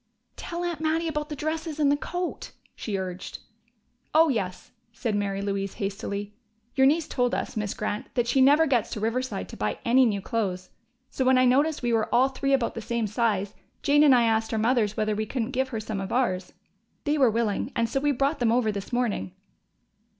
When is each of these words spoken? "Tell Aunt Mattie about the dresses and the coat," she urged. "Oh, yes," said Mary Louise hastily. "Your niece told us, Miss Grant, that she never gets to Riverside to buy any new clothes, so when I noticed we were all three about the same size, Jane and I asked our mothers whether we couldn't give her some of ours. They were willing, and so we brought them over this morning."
"Tell 0.35 0.63
Aunt 0.63 0.81
Mattie 0.81 1.07
about 1.07 1.29
the 1.29 1.35
dresses 1.35 1.79
and 1.79 1.91
the 1.91 1.95
coat," 1.95 2.53
she 2.75 2.97
urged. 2.97 3.37
"Oh, 4.15 4.29
yes," 4.29 4.71
said 4.91 5.13
Mary 5.15 5.43
Louise 5.43 5.75
hastily. 5.75 6.33
"Your 6.73 6.87
niece 6.87 7.07
told 7.07 7.35
us, 7.35 7.55
Miss 7.55 7.75
Grant, 7.75 8.07
that 8.15 8.25
she 8.27 8.41
never 8.41 8.65
gets 8.65 8.89
to 8.89 8.99
Riverside 8.99 9.47
to 9.49 9.57
buy 9.57 9.77
any 9.85 10.07
new 10.07 10.19
clothes, 10.19 10.71
so 11.11 11.23
when 11.23 11.37
I 11.37 11.45
noticed 11.45 11.83
we 11.83 11.93
were 11.93 12.09
all 12.11 12.29
three 12.29 12.51
about 12.51 12.73
the 12.73 12.81
same 12.81 13.05
size, 13.05 13.53
Jane 13.83 14.01
and 14.01 14.15
I 14.15 14.23
asked 14.23 14.51
our 14.51 14.57
mothers 14.57 14.97
whether 14.97 15.13
we 15.13 15.27
couldn't 15.27 15.51
give 15.51 15.69
her 15.69 15.79
some 15.79 16.01
of 16.01 16.11
ours. 16.11 16.53
They 17.03 17.19
were 17.19 17.29
willing, 17.29 17.71
and 17.75 17.87
so 17.87 17.99
we 17.99 18.11
brought 18.11 18.39
them 18.39 18.51
over 18.51 18.71
this 18.71 18.91
morning." 18.91 19.35